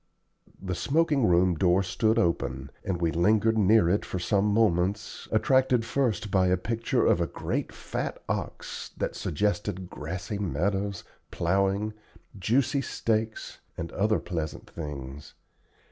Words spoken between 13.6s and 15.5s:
and other pleasant things.